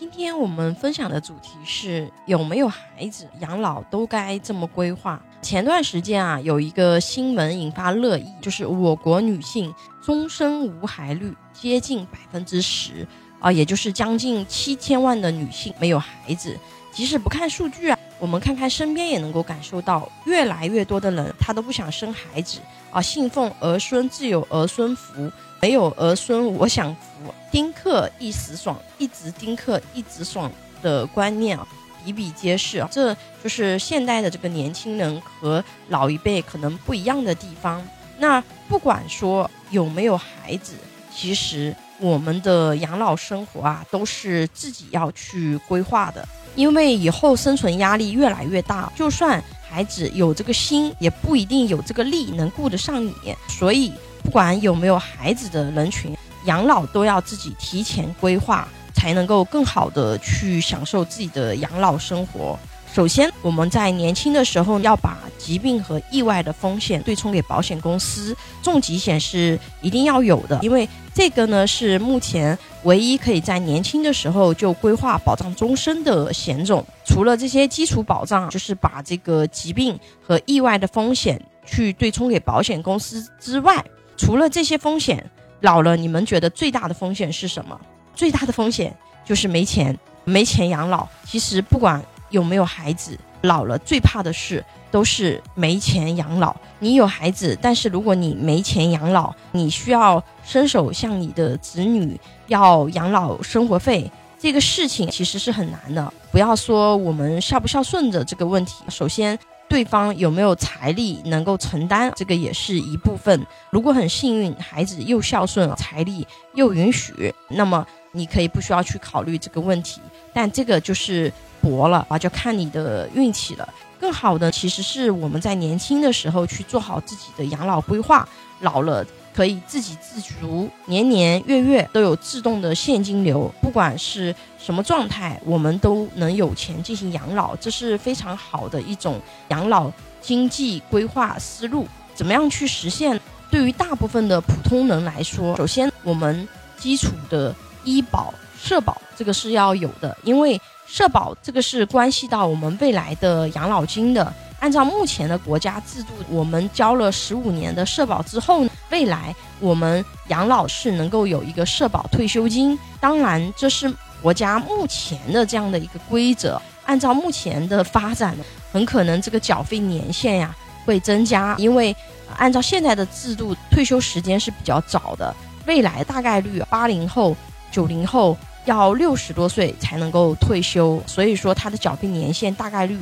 [0.00, 5.22] 今天我们分享的主题是有没有孩子养老都该这么规划。
[5.42, 13.06] 前段时间啊，有一个新闻引发热议，就是我国女性终身无孩率接近百分之十
[13.40, 16.58] 啊，也就是将近七千万的女性没有孩子。
[16.90, 22.60] 即使不看数据啊，我们看看身边也能够感受到，越来越多的人他都不想生孩子
[22.92, 25.32] 啊，信奉儿孙自有儿孙福。
[25.62, 31.66] 没有儿孙我享福，丁克一时爽，一直丁克一直爽的观念啊，
[32.02, 32.88] 比比皆是啊。
[32.90, 37.86] 这就是现代的这个年轻人和老一辈可能不一样的地方。
[38.18, 40.72] 那不管说有没有孩子，
[41.14, 46.26] 其实我们的养老生活啊，都是自己要去规划的。
[46.54, 53.12] 因为以后生存压力越来越大，就算孩子有这个心，也不一定有这个力能顾得上你，
[53.48, 53.92] 所以。
[54.22, 56.14] 不管有没有孩子的人群，
[56.44, 62.56] 养老都要自己提前规划，才能够更好的去享受自己的养老生活。
[62.92, 76.84] 首先，我们在年轻的时候要把疾病和意外的风险对冲给保险公司，重疾险是一定要有的，因为这个呢是目前唯一可以在年轻的时候就规划保障终身的险种。
[77.06, 83.84] 除了这些基础保障，就是把这个疾病和意外的风险去对冲给保险公司之外。
[84.16, 85.24] 除了这些风险，
[85.60, 87.78] 老了你们觉得最大的风险是什么？
[88.14, 91.08] 最大的风险就是没钱，没钱养老。
[91.24, 96.54] 其实不管有没有孩子，老了最怕的是都是没钱养老。
[96.78, 106.12] 你有孩子，但是如果你没钱养老，你需要伸手向你的子女要养老生活费，这个事情其实是很难的。
[106.30, 109.38] 不要说我们孝不孝顺的这个问题，首先。
[109.68, 113.46] 对方有没有财力能够承担，这个也是一部分。
[113.70, 120.00] 如果很幸运，孩子又孝顺，财力又允许，那么你可以不需要去考虑这个问题。
[120.32, 123.68] 但这个就是薄了啊，就看你的运气了。
[124.00, 128.28] 更好的其实是我们在年轻的时候去做好自己的养老规划，
[128.60, 129.06] 老了。
[129.32, 141.86] 可以自给自足，年年月月都有自动的现金流，不管是什么状态，我们都能有钱进行养老，这是非常好的一种养老经济规划思路。
[142.12, 143.18] 怎么样去实现？
[143.52, 147.54] 对于大部分的普通人来说，首先我们基础的
[147.84, 154.34] 医保、社保这个是要有的，因为社保这个是关系到我们未来的养老金的。
[154.58, 162.76] 按照目前的国家制度，我们交了十五年的社保之后，未来我们养老是能够有一个社保退休金。
[162.98, 163.90] 当然，这是
[164.20, 166.60] 国家目前的这样的一个规则。
[166.84, 168.36] 按照目前的发展，
[168.72, 170.52] 很可能这个缴费年限呀
[170.84, 171.94] 会增加，因为
[172.36, 175.32] 按照现在的制度，退休时间是比较早的，
[175.66, 177.36] 未来大概率八零后、
[177.70, 182.98] 九零后要六十多岁才能够退休，所以说它的缴费年限大概率。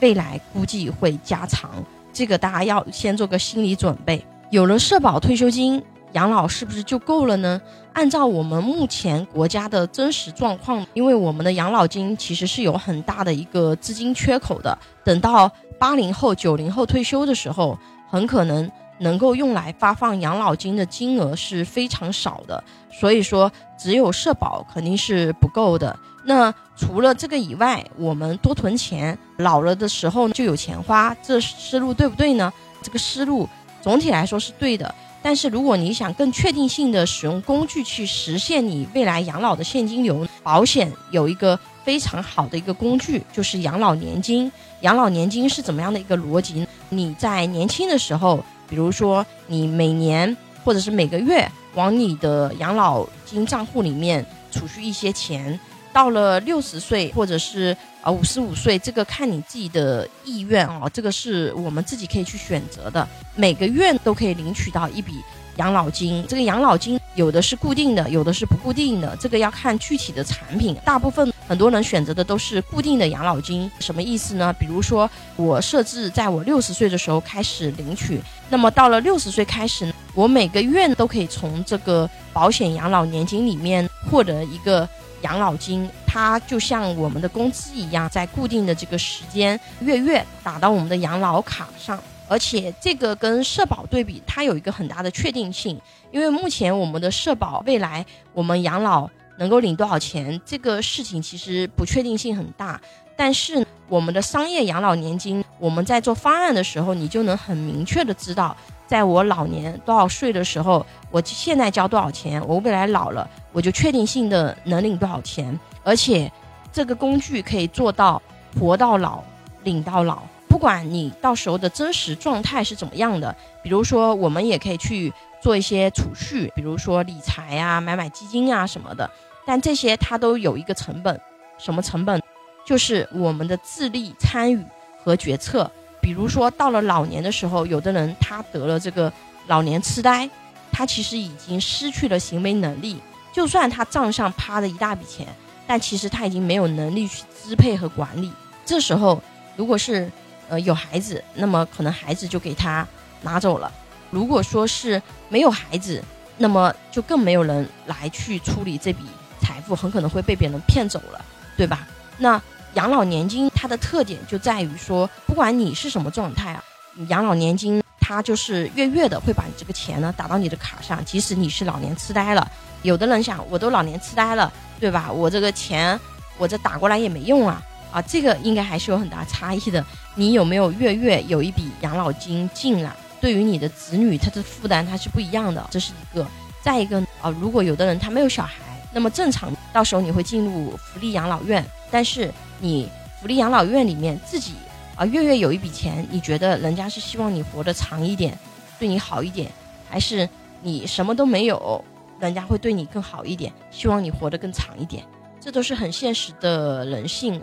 [0.00, 1.70] 未来估计会加长，
[2.12, 4.20] 这个大家要先做个心理准备。
[4.50, 5.80] 有了社保退休金，
[6.14, 7.62] 养老是不是就够了呢？
[7.92, 14.76] 按照我们目前国家的真实状况，因为我们的养老金其实是有很大的一个资金缺口的。
[15.04, 15.48] 等到
[15.78, 17.78] 八零后、九零后退休的时候，
[18.10, 18.68] 很可能
[19.02, 22.62] 能够用来发放养老金的金额是非常少的。
[22.90, 25.98] 所以说，只有社保肯定是不够的。
[26.24, 32.52] 那除了这个以外，我们多存钱，老了的时候就有钱花，这思路对不对呢？
[32.82, 33.48] 这个思路
[33.80, 34.94] 总体来说是对的。
[35.24, 44.50] 但是如果你想更确定性的使用工具去实现你未来养老的现金流，保险有一个非常好的一个工具，就是养老年金。
[44.80, 46.66] 养老年金是怎么样的一个逻辑？
[46.88, 50.34] 你在年轻的时候，比如说你每年
[50.64, 55.60] 或者是每个月往你的养老金账户里面储蓄一些钱。
[55.92, 63.06] 到了六十岁或者是啊五十五岁，这个看你自己的意愿哦，这个是我们自己可以去选择的。
[63.34, 65.20] 每个月都可以领取到一笔
[65.56, 70.74] 养老金，这个养老金有的是固定的，有的是不固定的，这个要看具体的产品。
[70.84, 74.52] 大部分很多人选择的都是固定的养老金，什么意思呢？
[74.54, 84.88] 比如说我设置在我六十岁的时候开始领取，那么到了六十岁开始，我每个月都可以从这个保险养老年金里面获得一个。
[85.22, 91.96] 养老金它就像我们的工资一样，在固定的这个时间月月打到我们的养老卡上，
[92.28, 95.80] 而且这个跟社保对比，它有一个很大的确定性。
[96.10, 99.08] 因为目前我们的社保未来我们养老
[99.38, 102.80] 能够领多少钱，这个事情其实不确定性很大。
[103.16, 108.56] 但是我们的商业养老年金，我们在做方案的时候，你就能很明确的知道。
[108.86, 116.30] 在我老年多少岁的时候，我现在交多少钱，我未来老了我就确定性的能领多少钱，而且
[116.70, 118.20] 这个工具可以做到
[118.58, 119.22] 活到老，
[119.62, 120.22] 领到老。
[120.52, 125.10] 不管你到时候的真实状态是怎么样的，比如说我们也可以去
[125.40, 129.10] 做一些储蓄，比如说理财啊、买买基金啊什么的。
[129.46, 131.18] 但这些它都有一个成本，
[131.56, 132.22] 什么成本？
[132.66, 134.62] 就是我们的智力参与
[135.02, 135.68] 和决策。
[136.02, 139.10] 比如说到了老年的时候，有的人他得了这个
[139.46, 140.28] 老年痴呆，
[140.70, 143.00] 他其实已经失去了行为能力。
[143.32, 145.26] 就算他账上趴着一大笔钱，
[145.66, 148.30] 但其实他已经没有能力去支配和管理。
[148.66, 149.20] 这时候，
[149.56, 150.10] 如果是
[150.52, 152.86] 呃有孩子，那么可能孩子就给他
[153.22, 153.72] 拿走了；
[154.10, 155.00] 如果说是
[155.30, 156.04] 没有孩子，
[156.36, 159.02] 那么就更没有人来去处理这笔
[159.40, 161.24] 财富，很可能会被别人骗走了，
[161.56, 161.88] 对吧？
[162.18, 162.38] 那
[162.74, 166.62] 养老年金它的特点就在于说，不管你是什么状态啊，
[167.08, 172.46] 养老年金它就是月月的会把你这个钱呢打到你的卡上，即使你是老年痴呆了。
[172.82, 175.10] 有的人想，我都老年痴呆了，对吧？
[175.10, 175.98] 我这个钱，
[176.36, 177.62] 我这打过来也没用啊！
[177.92, 179.84] 啊，这个应该还是有很大差异的。
[180.16, 182.92] 你有没有月月有一笔养老金进来？
[183.20, 186.26] 对于你的子女，他的负担他是不一样的，这是一个。
[186.60, 188.54] 再一个啊，如果有的人他没有小孩，
[188.92, 192.88] 那么正常到时候你会进入福利养老院，但是你
[193.20, 194.54] 福利养老院里面自己
[194.96, 198.36] 啊月月有一笔钱，你觉得人家是希望你活得长一点，
[198.78, 199.50] 对你好一点，
[199.88, 200.28] 还是
[200.62, 201.84] 你什么都没有？
[202.18, 205.04] 人家会对你更好一点，希望你活得更长一点，
[205.40, 207.42] 这都是很现实的人性。